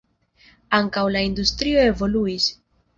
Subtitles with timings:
[0.79, 2.53] Ankaŭ la industrio evoluis.